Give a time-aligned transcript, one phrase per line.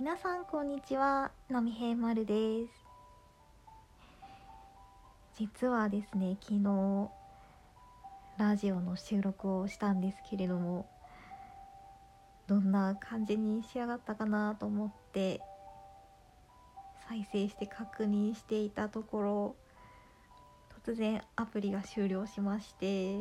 [0.00, 2.72] 皆さんこんにちはのみへいまるです。
[5.36, 7.10] 実はですね昨日
[8.38, 10.88] ラジオの収録をしたんですけれども
[12.46, 15.42] どんな感じに仕上がったかなと思って
[17.06, 19.56] 再生して確認していたところ
[20.82, 23.18] 突然アプリが終了しまして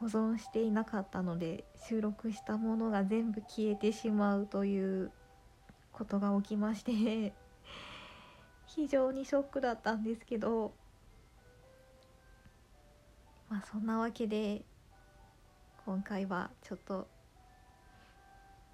[0.00, 5.10] 保存していなかったので収録したものが全部消えてしまうという
[5.92, 7.32] ことが起きまして
[8.66, 10.74] 非常にショックだったんですけど
[13.48, 14.64] まあそんなわけで
[15.86, 17.08] 今回はちょっと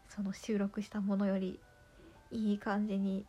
[0.09, 1.61] その収録したものより
[2.31, 3.27] いい感じに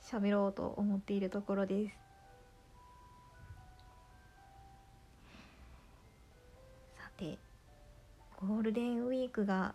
[0.00, 2.03] 喋ろうと思っているところです。
[7.16, 7.38] て
[8.40, 9.74] ゴールデンウィークが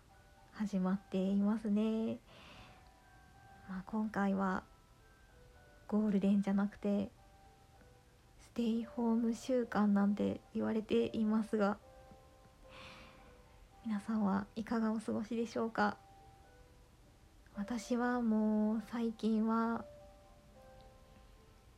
[0.52, 2.18] 始まっていますね。
[3.70, 4.64] まあ今回は
[5.88, 7.10] ゴールデンじゃなくて
[8.42, 11.78] ステイホーム週間なんて言われていますが
[13.86, 15.98] 皆さんはいかがお過ごしでしょうか？
[17.56, 19.84] 私はもう最近は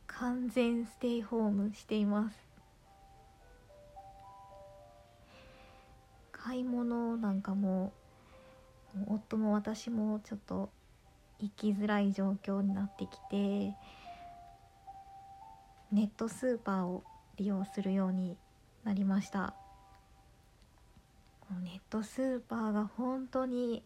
[0.06, 2.51] 完全ステイホームしています。
[6.44, 7.92] 買い物なんかも
[9.06, 10.70] 夫も私もちょっと
[11.38, 13.74] 行きづらい状況になってきて
[15.92, 17.04] ネットスーパーを
[17.36, 18.36] 利用するように
[18.82, 19.54] なりました。
[21.62, 23.82] ネットスーパーが本当に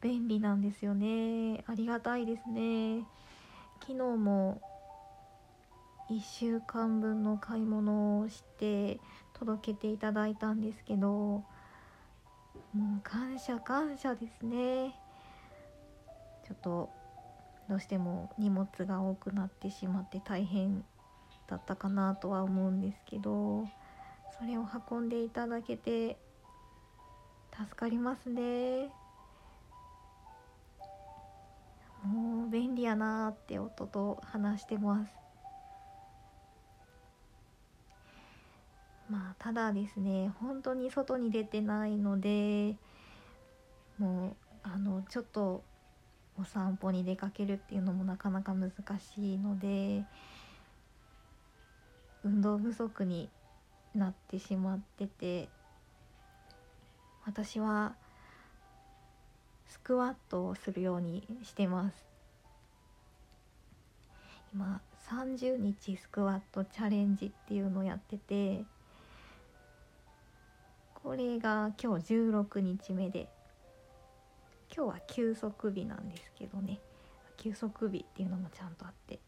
[0.00, 1.62] 便利なんですよね。
[1.66, 3.04] ありがたいですね。
[3.80, 4.60] 昨日も
[6.10, 8.98] 1週間分の買い物をして
[9.38, 11.44] 届けていただいたんですけども
[12.74, 14.94] う感謝感謝ですね。
[16.46, 16.90] ちょっと
[17.68, 20.84] どうしても荷物が多くなってしまって大変
[21.46, 23.66] だったかなとは思うんですけど
[24.38, 26.16] それを運んでいただけて
[27.52, 28.90] 助かりますね。
[32.04, 35.27] もう便利やなーって夫と話してます。
[39.10, 42.76] まあただですね本当に外に出てないので
[43.98, 45.62] もうあのちょっと
[46.40, 50.04] お散歩に出かけるっていうのもなかなか難しいので
[52.24, 53.28] 運動不足に
[53.94, 55.48] なってしまってて
[57.26, 57.94] 私は
[59.66, 62.06] スクワットをするようにしてます。
[64.54, 64.80] 今
[65.10, 68.64] 30日スクワットチャレンジっていうのをやってて
[71.08, 73.30] これが今日16日目で
[74.70, 76.80] 今日は休息日なんですけどね。
[77.38, 79.18] 休息日っていうのもちゃんとあって。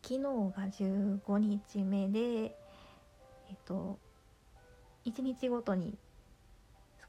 [0.00, 0.30] 昨日が
[0.68, 3.98] 15日目でえっと
[5.06, 5.98] 1日ごとに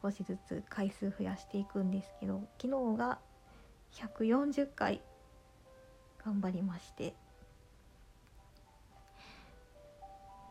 [0.01, 3.19] 少しずつ回数増やしていくんですけど昨日が
[3.93, 5.03] 140回
[6.25, 7.13] 頑張りまして。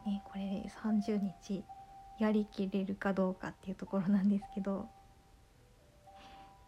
[0.07, 1.65] ねこれで30日。
[2.19, 4.89] やりきれるかどうかっていうところなんですけど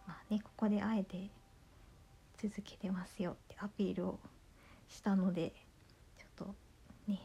[0.06, 1.30] まあねここであえて
[2.42, 4.18] 続けてますよってアピールを
[4.88, 5.52] したので
[6.18, 6.54] ちょっと
[7.08, 7.20] ね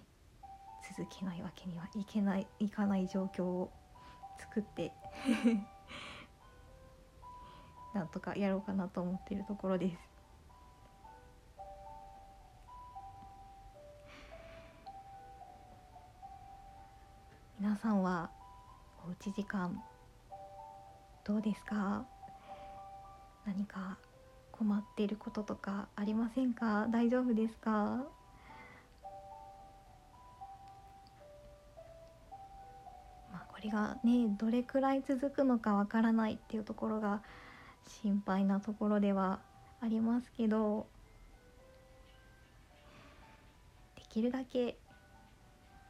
[0.96, 3.72] 続けないわけにはいけないいかない状況を
[4.40, 4.92] 作って
[7.94, 10.10] なんとかやろうかなと思ってるところです。
[17.72, 18.30] 皆さんは
[19.08, 19.82] おうち時間
[21.24, 22.06] どうですか？
[23.46, 23.98] 何か
[24.52, 26.88] 困っていることとかありませんか？
[26.90, 27.72] 大丈夫ですか？
[33.32, 37.22] まあこれがねどれくらい続くのかわからないっていうところが
[38.03, 39.40] 心配なところでは
[39.79, 40.88] ありますけど
[43.96, 44.78] できるだけ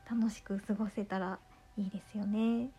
[0.08, 1.40] 楽しく過ごせたら
[1.78, 2.70] いいですよね。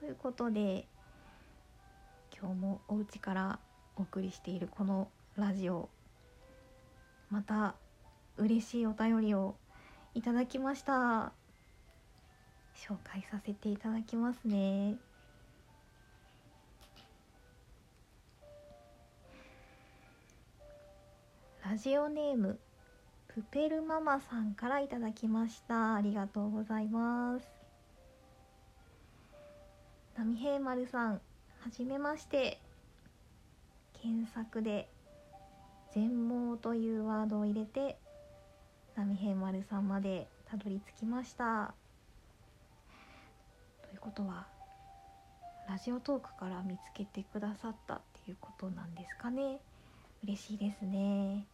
[0.00, 0.86] ということで
[2.40, 3.58] 今日もお家から
[3.96, 5.88] お送りしているこのラジオ
[7.30, 7.74] また
[8.36, 9.56] 嬉しいお便りを
[10.14, 11.32] いただきました
[12.76, 14.94] 紹介させていただきますね
[21.68, 22.58] ラジオネーム
[23.38, 25.94] プペルママさんからいただきました。
[25.94, 27.46] ありがとうございます。
[30.16, 31.20] 波平丸さんは
[31.70, 32.58] じめまして。
[34.02, 34.88] 検索で
[35.94, 37.96] 全盲というワードを入れて
[38.96, 41.74] 波平丸さんまでたどり着きました。
[43.88, 44.48] ということは
[45.68, 49.60] ラジオトークから見つけてくださったっていうことなんですかね。
[50.24, 51.46] 嬉しいですね。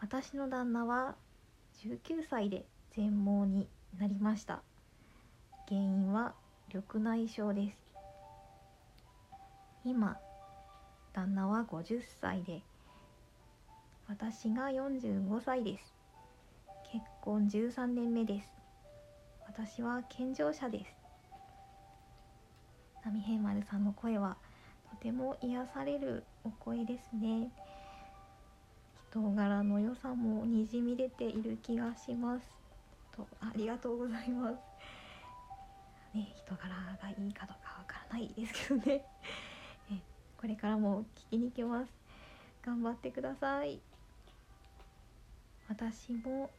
[0.00, 1.16] 私の旦那は
[1.82, 2.64] 19歳で
[2.94, 3.68] 全盲に
[3.98, 4.62] なりました。
[5.68, 6.34] 原因は
[6.72, 7.78] 緑内障です。
[9.84, 10.16] 今
[11.12, 12.62] 旦那は50歳で
[14.08, 15.94] 私が45歳です。
[16.92, 18.48] 結婚13年目です。
[19.46, 20.96] 私は健常者です。
[23.02, 24.36] 波平丸さんの声は
[24.90, 27.50] とても癒されるお声ですね。
[29.10, 32.46] 人柄の良さもにじみ出ている気がします。
[33.10, 34.54] とありがとうございます。
[36.14, 36.68] ね人柄
[37.02, 39.04] がいいかどうかわからないですけどね。
[39.90, 39.98] え
[40.36, 41.92] これからも聞きに来ます。
[42.62, 43.80] 頑張ってください。
[45.68, 46.50] 私も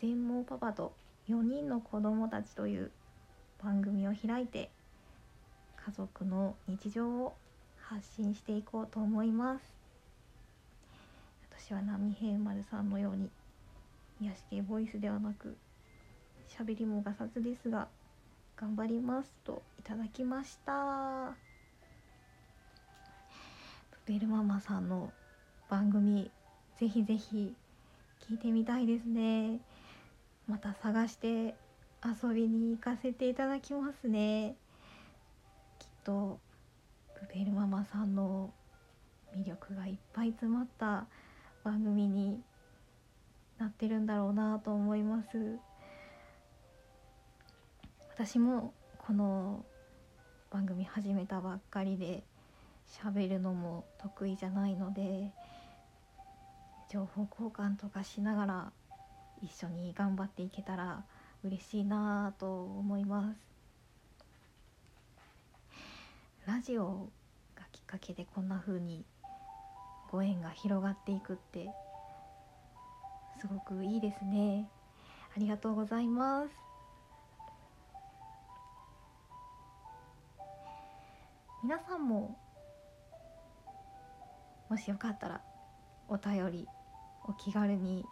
[0.00, 0.92] 全盲パパと
[1.28, 2.90] 4人の子供たちという
[3.62, 4.70] 番組を開いて
[5.76, 7.36] 家族の日常を
[7.78, 9.79] 発信していこうと思います。
[11.66, 13.28] 私は波平丸さんのように
[14.22, 15.56] 癒し系ボイスではなく
[16.48, 17.86] 喋りもガサツですが
[18.56, 21.34] 頑張りますといただきました。
[24.06, 25.12] プベルママさんの
[25.68, 26.30] 番組
[26.78, 27.54] ぜひぜひ
[28.26, 29.60] 聞いてみたいですね。
[30.48, 31.54] また探して
[32.02, 34.54] 遊びに行かせていただきますね。
[35.78, 36.38] きっと
[37.20, 38.50] プペルママさんの
[39.36, 41.06] 魅力がいっぱい詰まった
[41.62, 42.40] 番組に
[43.58, 45.58] なってるんだろうなと思います。
[48.14, 49.64] 私もこの
[50.50, 52.22] 番組始めたばっかりで
[52.88, 55.30] 喋るのも得意じゃないので
[56.90, 58.72] 情報交換とかしながら
[59.42, 61.04] 一緒に頑張っていけたら
[61.44, 63.36] 嬉しいなと思います。
[66.46, 67.08] ラジオ
[67.54, 69.04] がきっかけでこんな風に
[70.10, 71.70] ご縁が広がっていくって
[73.40, 74.68] すごくいいですね。
[75.36, 76.50] ありがとうございます。
[81.62, 82.36] 皆さんも
[84.68, 85.40] もしよかったら
[86.08, 86.66] お便り
[87.26, 88.04] お気軽に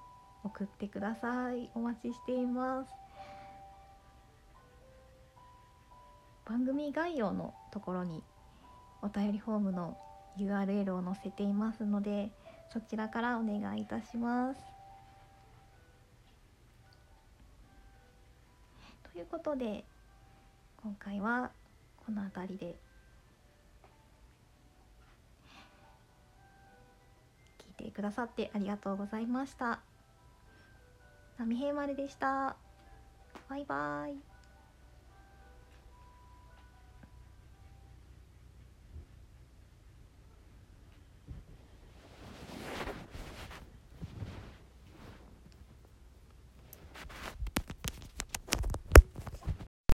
[0.45, 1.71] 送ってください。
[1.75, 2.93] お待ちしています。
[6.47, 8.23] 番組概要のところに
[9.03, 9.99] お便りフォームの
[10.39, 12.31] URL を載せていますので
[12.73, 14.61] そちらからお願いいたします
[19.13, 19.85] ということで
[20.83, 21.51] 今回は
[22.07, 22.77] この辺りで
[27.79, 29.81] 聞いてくださってありがとうございました。
[31.37, 32.57] 波平丸でした。
[33.49, 34.38] バイバイ。